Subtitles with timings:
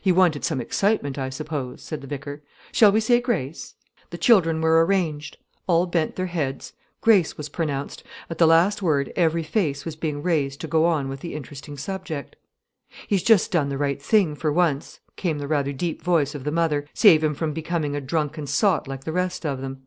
[0.00, 2.44] "He wanted some excitement, I suppose," said the vicar.
[2.70, 3.74] "Shall we say grace?"
[4.10, 5.36] The children were arranged,
[5.66, 10.22] all bent their heads, grace was pronounced, at the last word every face was being
[10.22, 12.36] raised to go on with the interesting subject.
[13.08, 16.52] "He's just done the right thing, for once," came the rather deep voice of the
[16.52, 19.82] mother; "save him from becoming a drunken sot, like the rest of them."